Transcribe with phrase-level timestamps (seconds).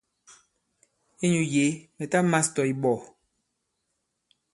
[1.25, 1.65] Inyū yě
[1.97, 2.97] mɛ̀ ta mās tɔ̀ ìɓɔ̀.